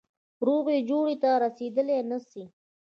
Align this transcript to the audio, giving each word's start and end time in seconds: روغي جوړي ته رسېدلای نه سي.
روغي 0.47 0.77
جوړي 0.89 1.15
ته 1.21 1.29
رسېدلای 1.43 1.99
نه 2.09 2.19
سي. 2.29 2.43